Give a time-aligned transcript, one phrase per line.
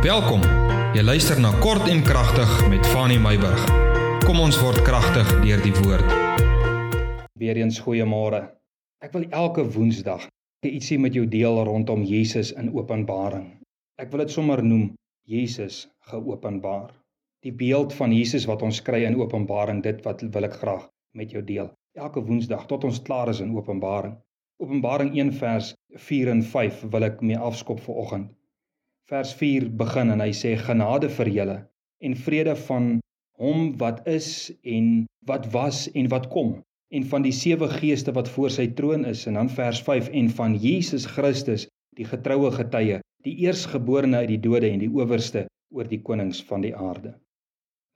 [0.00, 0.40] Welkom.
[0.96, 3.66] Jy luister na Kort en Kragtig met Fanny Meyburg.
[4.24, 6.14] Kom ons word kragtig deur die woord.
[7.36, 8.40] Weereens goeiemôre.
[9.04, 10.24] Ek wil elke Woensdag
[10.64, 13.44] ietsie met jou deel rondom Jesus in Openbaring.
[14.00, 14.88] Ek wil dit sommer noem
[15.28, 16.96] Jesus geopenbaar.
[17.44, 21.36] Die beeld van Jesus wat ons kry in Openbaring, dit wat wil ek graag met
[21.36, 21.68] jou deel.
[21.92, 24.16] Elke Woensdag tot ons klaar is in Openbaring.
[24.64, 25.74] Openbaring 1 vers
[26.08, 28.36] 4 en 5 wil ek mee afskop vir oggend
[29.10, 31.56] vers 4 begin en hy sê genade vir julle
[32.06, 32.84] en vrede van
[33.42, 34.28] hom wat is
[34.76, 34.90] en
[35.26, 36.52] wat was en wat kom
[36.94, 39.24] en van die sewe geeste wat voor sy troon is.
[39.26, 41.66] En dan vers 5 en van Jesus Christus
[41.98, 46.62] die getroue getuie die eersgeborene uit die dode en die owerste oor die konings van
[46.66, 47.16] die aarde.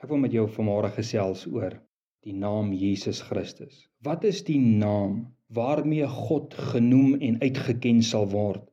[0.03, 1.79] Ek wil met jou vanmôre gesels oor
[2.27, 3.87] die naam Jesus Christus.
[4.03, 5.21] Wat is die naam
[5.55, 8.67] waarmee God genoem en uitgeken sal word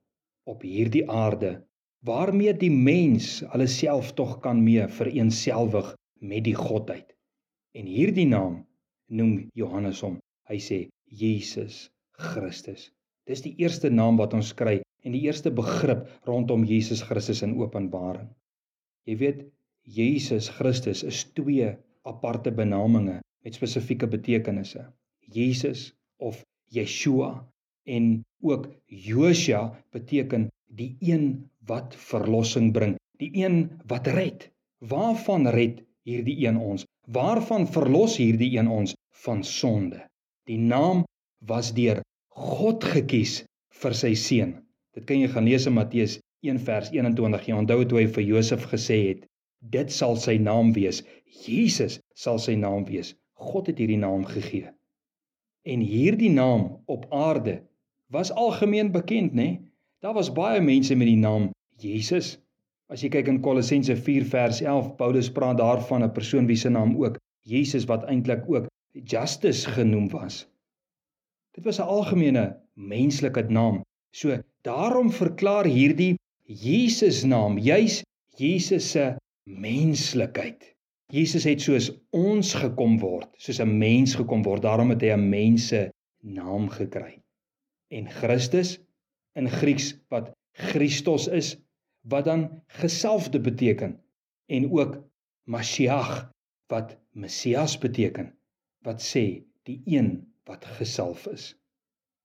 [0.49, 1.59] op hierdie aarde
[2.05, 7.13] waarmee die mens hulle self tog kan mee vereensgewig met die godheid.
[7.77, 8.61] En hierdie naam
[9.07, 10.17] noem Johannes hom.
[10.49, 12.89] Hy sê Jesus Christus.
[13.29, 17.55] Dis die eerste naam wat ons kry en die eerste begrip rondom Jesus Christus in
[17.59, 18.29] Openbaring.
[19.05, 19.45] Jy weet
[19.85, 21.71] Jesus Christus is twee
[22.05, 24.85] aparte benamings met spesifieke betekenisse.
[25.21, 26.41] Jesus of
[26.73, 27.33] Yeshua
[27.89, 34.47] en ook Josia beteken die een wat verlossing bring, die een wat red.
[34.79, 36.85] Waarvan red hierdie een ons?
[37.05, 39.99] Waarvan verlos hierdie een ons van sonde?
[40.49, 41.03] Die naam
[41.45, 42.01] was deur
[42.33, 43.41] God gekies
[43.81, 44.55] vir sy seun.
[44.95, 47.47] Dit kan jy gaan lees in Matteus 1 vers 21.
[47.47, 49.25] Jy onthou toe hy vir Josef gesê het,
[49.61, 51.03] dit sal sy naam wees.
[51.45, 53.13] Jesus sal sy naam wees.
[53.37, 54.71] God het hierdie naam gegee.
[55.67, 57.61] En hierdie naam op aarde
[58.11, 59.43] was algemeen bekend, né?
[59.43, 59.70] Nee?
[60.01, 62.39] Daar was baie mense met die naam Jesus.
[62.89, 66.69] As jy kyk in Kolossense 4 vers 11, Paulus praat daarvan 'n persoon wie se
[66.69, 70.47] naam ook Jesus wat eintlik ook Justus genoem was.
[71.53, 73.83] Dit was 'n algemene menslike naam.
[74.11, 76.15] So daarom verklaar hierdie
[76.45, 78.01] Jesus naam juis
[78.37, 79.15] Jesus se
[79.45, 80.75] menslikheid.
[81.13, 84.61] Jesus het soos ons gekom word, soos 'n mens gekom word.
[84.61, 85.91] Daarom het hy 'n mense
[86.23, 87.21] naam gekry.
[87.91, 88.79] En Christus
[89.39, 91.55] in Grieks wat Christos is
[92.01, 93.99] wat dan gesalfde beteken
[94.45, 94.97] en ook
[95.43, 96.31] Mashiach
[96.67, 98.33] wat Messias beteken
[98.85, 101.53] wat sê die een wat gesalf is.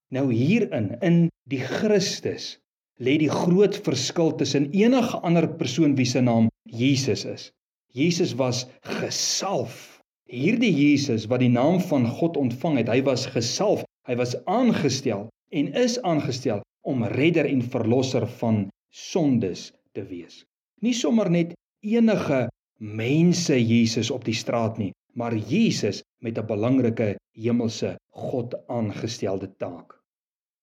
[0.09, 2.57] Nou hierin in die Christus
[2.99, 7.51] lê die groot verskil tussen enige ander persoon wie se naam Jesus is.
[7.93, 10.01] Jesus was gesalf.
[10.27, 15.29] Hierdie Jesus wat die naam van God ontvang het, hy was gesalf, hy was aangestel
[15.55, 20.45] en is aangestel om redder en verlosser van sondes te wees.
[20.85, 22.47] Nie sommer net enige
[22.79, 29.99] mense Jesus op die straat nie, maar Jesus met 'n belangrike hemelse God aangestelde taak.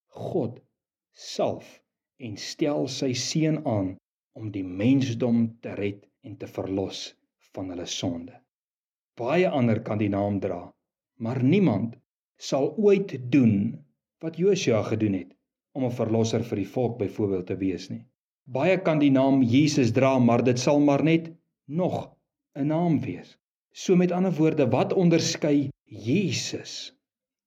[0.08, 0.60] God
[1.12, 1.80] salf
[2.18, 3.96] en stel sy seun aan
[4.32, 7.14] om die mensdom te red en te verlos
[7.52, 8.34] van hulle sonde.
[9.14, 10.72] Baie ander kan die naam dra,
[11.18, 11.94] maar niemand
[12.38, 13.84] sal ooit doen
[14.18, 15.34] wat Josia gedoen het
[15.74, 18.04] om 'n verlosser vir die volk byvoorbeeld te wees nie.
[18.44, 21.32] Baie kan die naam Jesus dra, maar dit sal maar net
[21.66, 22.16] nog
[22.54, 23.38] 'n naam wees.
[23.72, 26.94] So met ander woorde, wat onderskei Jesus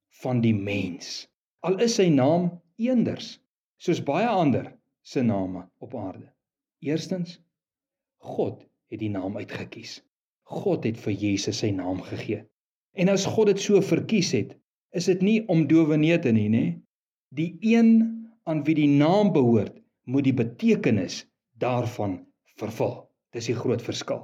[0.10, 1.28] van die mens?
[1.60, 3.40] Al is sy naam eenders,
[3.78, 6.34] soos baie ander se name op aarde.
[6.80, 7.40] Eerstens,
[8.18, 10.04] God het die naam uitget kies.
[10.44, 12.44] God het vir Jesus sy naam gegee.
[12.94, 14.58] En as God dit so verkies het,
[14.92, 16.66] is dit nie om dowenete nie, nê?
[17.36, 18.17] Die een
[18.48, 19.76] aan wie die naam behoort,
[20.08, 21.26] moet die betekenis
[21.60, 22.22] daarvan
[22.60, 22.96] vervul.
[23.36, 24.24] Dis die groot verskil.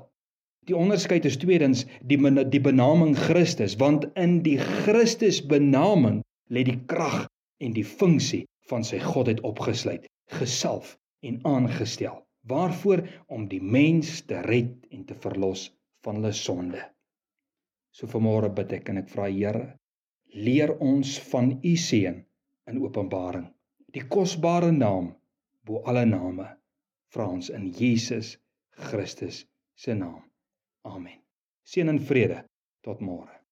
[0.64, 2.18] Die onderskeid is tweedens die
[2.54, 7.26] die benaming Christus, want in die Christus benaming lê die krag
[7.60, 10.08] en die funksie van sy godheid opgesluit,
[10.40, 12.22] gesalf en aangestel.
[12.48, 15.70] Waarvoor om die mens te red en te verlos
[16.04, 16.82] van hulle sonde.
[17.92, 19.66] So vanmôre bid ek en ek vra Here,
[20.34, 22.24] leer ons van u seën
[22.72, 23.53] in Openbaring
[23.94, 25.12] die kosbare naam
[25.66, 26.48] bo alle name
[27.14, 28.38] vra ons in Jesus
[28.90, 29.46] Christus
[29.76, 30.24] se naam.
[30.84, 31.20] Amen.
[31.64, 32.42] Seën en vrede
[32.84, 33.43] tot môre.